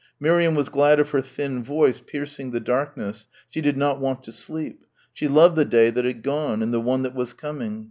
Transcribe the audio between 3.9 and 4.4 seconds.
want to